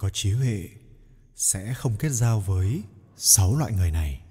[0.00, 0.68] có trí huệ
[1.36, 2.82] sẽ không kết giao với
[3.16, 4.22] sáu loại người này.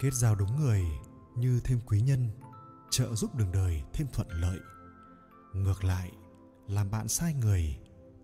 [0.00, 0.84] Kết giao đúng người
[1.36, 2.30] như thêm quý nhân,
[2.90, 4.58] trợ giúp đường đời, thêm thuận lợi.
[5.54, 6.12] Ngược lại,
[6.68, 7.78] làm bạn sai người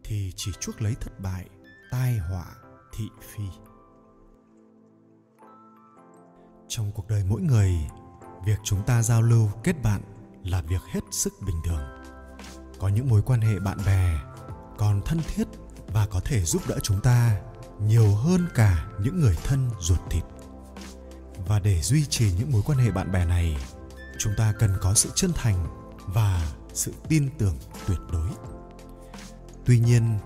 [0.04, 1.48] thì chỉ chuốc lấy thất bại,
[1.90, 2.46] tai họa,
[2.92, 3.44] thị phi.
[6.68, 7.72] Trong cuộc đời mỗi người,
[8.46, 10.02] việc chúng ta giao lưu kết bạn
[10.44, 11.82] là việc hết sức bình thường.
[12.78, 14.33] Có những mối quan hệ bạn bè
[14.78, 15.44] còn thân thiết
[15.86, 17.40] và có thể giúp đỡ chúng ta
[17.80, 20.24] nhiều hơn cả những người thân ruột thịt.
[21.46, 23.56] Và để duy trì những mối quan hệ bạn bè này,
[24.18, 25.66] chúng ta cần có sự chân thành
[26.06, 27.56] và sự tin tưởng
[27.86, 28.28] tuyệt đối.
[29.64, 30.18] Tuy nhiên,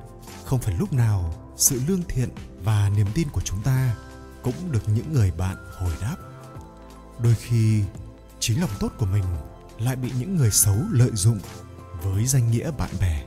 [0.44, 2.28] không phải lúc nào sự lương thiện
[2.64, 3.96] và niềm tin của chúng ta
[4.42, 6.16] cũng được những người bạn hồi đáp.
[7.22, 7.82] Đôi khi,
[8.40, 9.24] chính lòng tốt của mình
[9.78, 11.40] lại bị những người xấu lợi dụng
[12.02, 13.26] với danh nghĩa bạn bè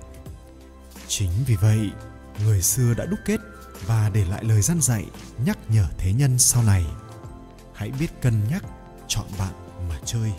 [1.12, 1.92] chính vì vậy,
[2.46, 3.40] người xưa đã đúc kết
[3.86, 5.06] và để lại lời gian dạy
[5.46, 6.86] nhắc nhở thế nhân sau này.
[7.74, 8.64] Hãy biết cân nhắc,
[9.08, 9.54] chọn bạn
[9.90, 10.34] mà chơi.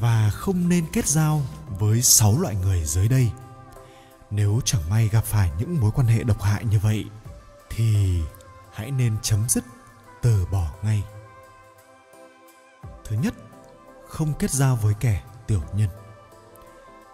[0.00, 3.30] Và không nên kết giao với sáu loại người dưới đây.
[4.30, 7.04] Nếu chẳng may gặp phải những mối quan hệ độc hại như vậy,
[7.70, 8.20] thì
[8.72, 9.64] hãy nên chấm dứt,
[10.22, 11.02] từ bỏ ngay.
[13.04, 13.34] Thứ nhất,
[14.08, 15.90] không kết giao với kẻ tiểu nhân.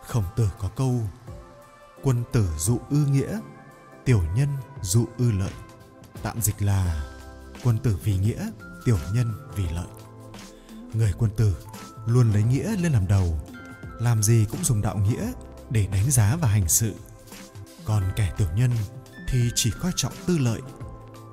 [0.06, 1.00] Khổng tử có câu
[2.02, 3.40] quân tử dụ ư nghĩa,
[4.04, 4.48] tiểu nhân
[4.82, 5.52] dụ ư lợi.
[6.22, 7.04] Tạm dịch là
[7.64, 8.50] quân tử vì nghĩa,
[8.84, 9.86] tiểu nhân vì lợi.
[10.94, 11.56] Người quân tử
[12.06, 13.40] luôn lấy nghĩa lên làm đầu,
[14.00, 15.32] làm gì cũng dùng đạo nghĩa
[15.70, 16.94] để đánh giá và hành sự.
[17.84, 18.70] Còn kẻ tiểu nhân
[19.28, 20.60] thì chỉ coi trọng tư lợi,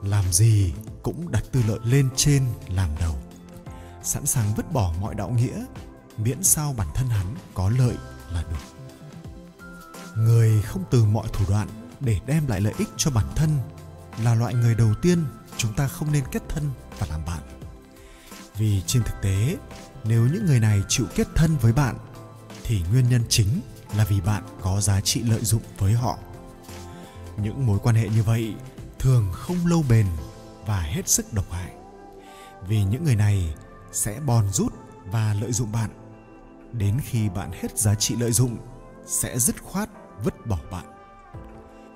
[0.04, 3.16] làm gì cũng đặt tư lợi lên trên làm đầu.
[4.04, 5.66] Sẵn sàng vứt bỏ mọi đạo nghĩa,
[6.18, 7.96] miễn sao bản thân hắn có lợi
[8.32, 8.79] là được
[10.20, 11.68] người không từ mọi thủ đoạn
[12.00, 13.50] để đem lại lợi ích cho bản thân
[14.24, 15.26] là loại người đầu tiên
[15.58, 16.64] chúng ta không nên kết thân
[17.00, 17.40] và làm bạn.
[18.58, 19.58] Vì trên thực tế,
[20.04, 21.98] nếu những người này chịu kết thân với bạn,
[22.64, 23.62] thì nguyên nhân chính
[23.96, 26.18] là vì bạn có giá trị lợi dụng với họ.
[27.38, 28.56] Những mối quan hệ như vậy
[29.00, 30.06] thường không lâu bền
[30.66, 31.74] và hết sức độc hại,
[32.68, 33.56] vì những người này
[33.92, 34.74] sẽ bòn rút
[35.06, 35.90] và lợi dụng bạn.
[36.74, 38.58] Đến khi bạn hết giá trị lợi dụng,
[39.06, 39.90] sẽ dứt khoát
[40.24, 40.86] vứt bỏ bạn.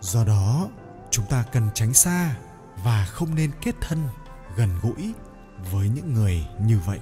[0.01, 0.67] Do đó,
[1.11, 2.35] chúng ta cần tránh xa
[2.83, 4.07] và không nên kết thân,
[4.55, 5.13] gần gũi
[5.71, 6.99] với những người như vậy.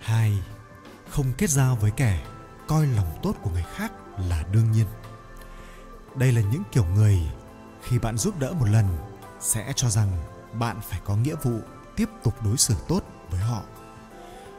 [0.00, 0.42] Hai,
[1.10, 2.22] không kết giao với kẻ
[2.68, 4.86] coi lòng tốt của người khác là đương nhiên.
[6.14, 7.18] Đây là những kiểu người
[7.82, 8.86] khi bạn giúp đỡ một lần
[9.40, 10.08] sẽ cho rằng
[10.58, 11.58] bạn phải có nghĩa vụ
[11.96, 13.62] tiếp tục đối xử tốt với họ.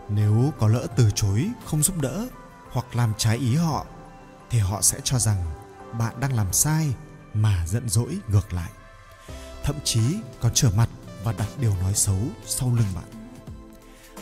[0.10, 2.28] Nếu có lỡ từ chối không giúp đỡ
[2.72, 3.86] hoặc làm trái ý họ
[4.50, 5.46] thì họ sẽ cho rằng
[6.00, 6.94] bạn đang làm sai
[7.34, 8.72] mà giận dỗi ngược lại.
[9.64, 10.02] Thậm chí
[10.40, 10.90] còn trở mặt
[11.24, 13.32] và đặt điều nói xấu sau lưng bạn.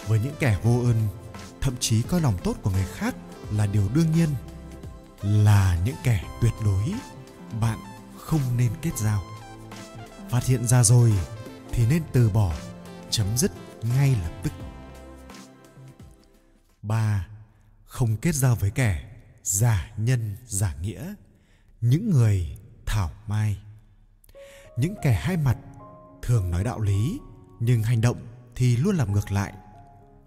[0.07, 1.07] Với những kẻ vô ơn,
[1.61, 3.15] thậm chí coi lòng tốt của người khác
[3.51, 4.29] là điều đương nhiên,
[5.21, 6.93] là những kẻ tuyệt đối,
[7.61, 7.79] bạn
[8.19, 9.23] không nên kết giao.
[10.29, 11.13] Phát hiện ra rồi
[11.71, 12.53] thì nên từ bỏ,
[13.09, 13.51] chấm dứt
[13.81, 14.53] ngay lập tức.
[16.81, 17.27] Ba,
[17.85, 19.12] không kết giao với kẻ
[19.43, 21.13] giả nhân giả nghĩa,
[21.81, 23.57] những người thảo mai.
[24.77, 25.57] Những kẻ hai mặt
[26.21, 27.19] thường nói đạo lý,
[27.59, 28.17] nhưng hành động
[28.55, 29.53] thì luôn làm ngược lại,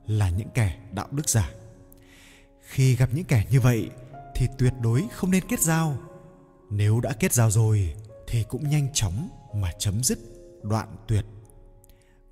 [0.06, 1.50] là những kẻ đạo đức giả.
[2.60, 3.90] Khi gặp những kẻ như vậy
[4.34, 5.96] thì tuyệt đối không nên kết giao.
[6.70, 7.94] Nếu đã kết giao rồi
[8.26, 10.18] thì cũng nhanh chóng mà chấm dứt
[10.62, 11.24] đoạn tuyệt.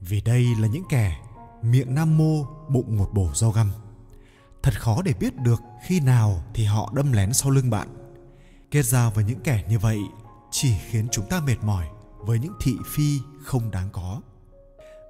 [0.00, 1.20] Vì đây là những kẻ
[1.62, 3.72] miệng nam mô bụng một bổ rau găm
[4.64, 7.88] thật khó để biết được khi nào thì họ đâm lén sau lưng bạn.
[8.70, 9.98] Kết giao với những kẻ như vậy
[10.50, 11.86] chỉ khiến chúng ta mệt mỏi
[12.18, 14.20] với những thị phi không đáng có.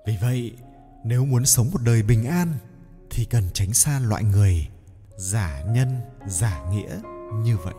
[0.07, 0.53] Vì vậy,
[1.05, 2.53] nếu muốn sống một đời bình an
[3.11, 4.69] thì cần tránh xa loại người
[5.17, 7.01] giả nhân, giả nghĩa
[7.35, 7.75] như vậy.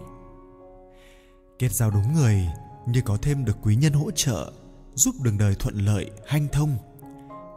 [1.59, 2.47] Kết giao đúng người
[2.85, 4.51] như có thêm được quý nhân hỗ trợ,
[4.95, 6.77] giúp đường đời thuận lợi, hanh thông.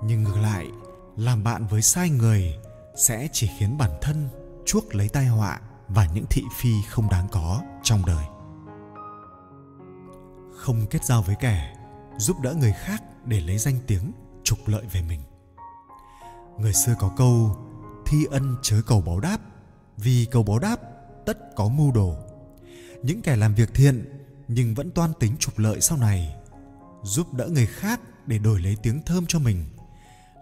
[0.04, 0.66] Nhưng ngược lại,
[1.16, 2.58] làm bạn với sai người
[2.98, 4.28] sẽ chỉ khiến bản thân
[4.66, 8.24] chuốc lấy tai họa và những thị phi không đáng có trong đời.
[10.56, 11.74] Không kết giao với kẻ
[12.16, 14.12] giúp đỡ người khác để lấy danh tiếng,
[14.44, 15.20] trục lợi về mình.
[16.58, 17.56] Người xưa có câu,
[18.06, 19.38] thi ân chớ cầu báo đáp,
[19.96, 20.76] vì cầu báo đáp
[21.26, 22.14] tất có mưu đồ.
[23.02, 26.36] Những kẻ làm việc thiện nhưng vẫn toan tính trục lợi sau này,
[27.02, 29.64] giúp đỡ người khác để đổi lấy tiếng thơm cho mình.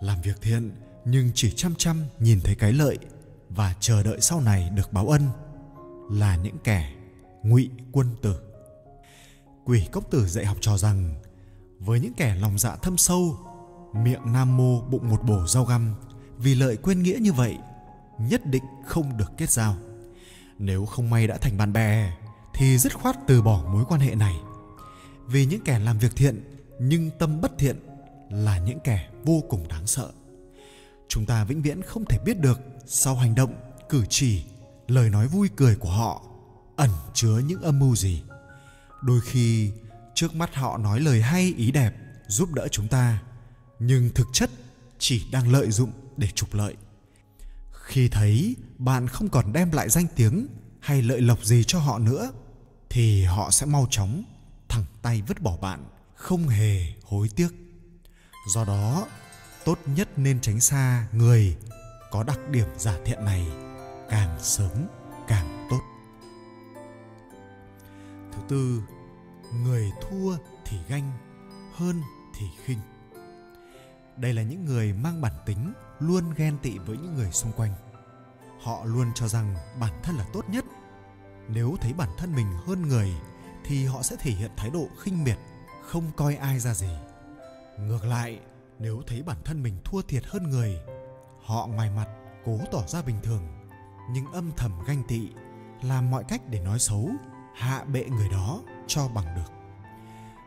[0.01, 0.71] Làm việc thiện
[1.09, 2.99] nhưng chỉ chăm chăm nhìn thấy cái lợi
[3.49, 5.29] và chờ đợi sau này được báo ân
[6.11, 6.93] là những kẻ
[7.43, 8.37] ngụy quân tử.
[9.65, 11.15] Quỷ cốc tử dạy học trò rằng,
[11.79, 13.39] với những kẻ lòng dạ thâm sâu,
[13.93, 15.95] miệng nam mô, bụng một bổ rau găm,
[16.39, 17.59] vì lợi quên nghĩa như vậy,
[18.19, 19.77] nhất định không được kết giao.
[20.59, 22.17] Nếu không may đã thành bạn bè,
[22.55, 24.37] thì dứt khoát từ bỏ mối quan hệ này.
[25.27, 26.41] Vì những kẻ làm việc thiện,
[26.81, 27.77] nhưng tâm bất thiện
[28.31, 30.11] là những kẻ vô cùng đáng sợ
[31.09, 33.55] chúng ta vĩnh viễn không thể biết được sau hành động,
[33.89, 34.43] cử chỉ,
[34.89, 36.23] lời nói vui cười của họ
[36.77, 38.23] ẩn chứa những âm mưu gì.
[39.03, 39.71] Đôi khi,
[40.15, 41.95] trước mắt họ nói lời hay, ý đẹp
[42.27, 43.23] giúp đỡ chúng ta,
[43.79, 44.51] nhưng thực chất
[44.99, 46.75] chỉ đang lợi dụng để trục lợi.
[47.73, 50.47] Khi thấy bạn không còn đem lại danh tiếng
[50.81, 52.33] hay lợi lộc gì cho họ nữa,
[52.91, 54.25] thì họ sẽ mau chóng
[54.69, 57.49] thẳng tay vứt bỏ bạn, không hề hối tiếc.
[58.55, 59.07] Do đó
[59.67, 61.57] tốt nhất nên tránh xa người
[62.11, 63.47] có đặc điểm giả thiện này
[64.09, 64.87] càng sớm
[65.29, 65.81] càng tốt.
[68.33, 68.83] Thứ tư,
[69.53, 71.13] người thua thì ganh,
[71.75, 72.03] hơn
[72.37, 72.79] thì khinh.
[74.17, 77.75] Đây là những người mang bản tính luôn ghen tị với những người xung quanh.
[78.63, 80.65] Họ luôn cho rằng bản thân là tốt nhất.
[81.49, 83.13] Nếu thấy bản thân mình hơn người
[83.65, 85.39] thì họ sẽ thể hiện thái độ khinh miệt,
[85.83, 86.91] không coi ai ra gì.
[87.79, 88.41] Ngược lại
[88.79, 90.79] nếu thấy bản thân mình thua thiệt hơn người,
[91.45, 92.09] họ ngoài mặt
[92.45, 93.43] cố tỏ ra bình thường.
[94.11, 95.29] Nhưng âm thầm ganh tị,
[95.83, 97.11] làm mọi cách để nói xấu,
[97.55, 99.53] hạ bệ người đó cho bằng được.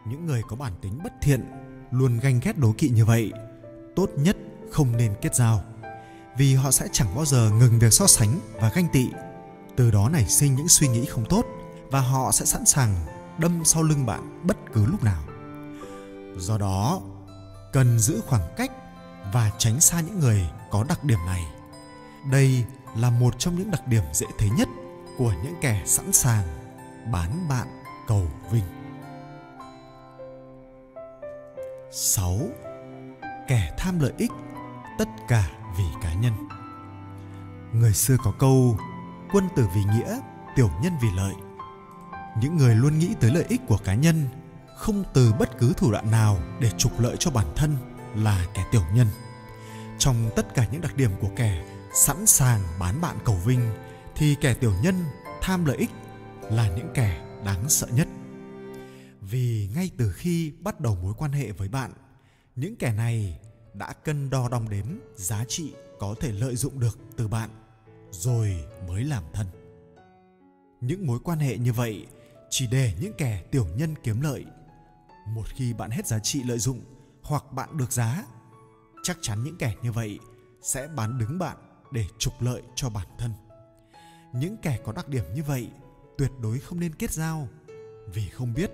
[0.08, 1.46] Những người có bản tính bất thiện
[1.92, 3.32] luôn ganh ghét đố kỵ như vậy,
[3.96, 4.38] tốt nhất
[4.72, 5.64] không nên kết giao.
[6.38, 9.10] Vì họ sẽ chẳng bao giờ ngừng việc so sánh và ganh tị.
[9.76, 11.46] Từ đó nảy sinh những suy nghĩ không tốt
[11.92, 12.96] và họ sẽ sẵn sàng
[13.38, 15.24] đâm sau lưng bạn bất cứ lúc nào.
[16.38, 17.02] Do đó
[17.72, 18.72] cần giữ khoảng cách
[19.34, 21.46] và tránh xa những người có đặc điểm này.
[22.32, 24.68] Đây là một trong những đặc điểm dễ thấy nhất
[25.18, 26.48] của những kẻ sẵn sàng
[27.12, 27.68] bán bạn
[28.08, 28.64] cầu vinh.
[31.92, 32.40] 6.
[33.48, 34.32] Kẻ tham lợi ích
[34.98, 36.34] tất cả vì cá nhân.
[37.74, 38.78] Người xưa có câu,
[39.32, 40.20] quân tử vì nghĩa,
[40.56, 41.34] tiểu nhân vì lợi.
[42.42, 44.30] Những người luôn nghĩ tới lợi ích của cá nhân
[44.80, 47.78] không từ bất cứ thủ đoạn nào để trục lợi cho bản thân
[48.16, 49.08] là kẻ tiểu nhân.
[49.98, 53.72] Trong tất cả những đặc điểm của kẻ sẵn sàng bán bạn cầu vinh,
[54.16, 54.96] thì kẻ tiểu nhân
[55.42, 55.90] tham lợi ích
[56.42, 58.08] là những kẻ đáng sợ nhất.
[59.22, 61.94] Vì ngay từ khi bắt đầu mối quan hệ với bạn,
[62.56, 63.40] những kẻ này
[63.74, 64.86] đã cân đo đong đếm
[65.16, 67.50] giá trị có thể lợi dụng được từ bạn,
[68.12, 69.48] rồi mới làm thân.
[70.82, 72.06] Những mối quan hệ như vậy
[72.50, 74.46] chỉ để những kẻ tiểu nhân kiếm lợi
[75.26, 76.82] một khi bạn hết giá trị lợi dụng
[77.24, 78.24] hoặc bạn được giá,
[79.04, 80.20] chắc chắn những kẻ như vậy
[80.62, 81.58] sẽ bán đứng bạn
[81.92, 83.34] để trục lợi cho bản thân.
[84.34, 85.70] Những kẻ có đặc điểm như vậy
[86.18, 87.48] tuyệt đối không nên kết giao,
[88.14, 88.72] vì không biết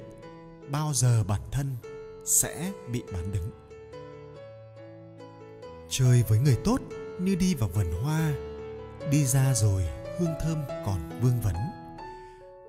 [0.70, 1.76] bao giờ bản thân
[2.26, 3.52] sẽ bị bán đứng.
[5.90, 6.82] Chơi với người tốt
[7.20, 8.34] như đi vào vườn hoa,
[9.12, 9.84] đi ra rồi
[10.20, 11.56] hương thơm còn vương vấn.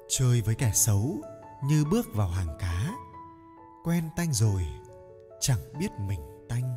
[0.09, 1.21] Chơi với kẻ xấu
[1.65, 2.95] như bước vào hàng cá
[3.87, 4.63] quen tanh rồi
[5.41, 6.77] chẳng biết mình tanh.